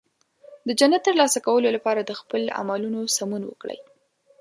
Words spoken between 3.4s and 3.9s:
وکړئ.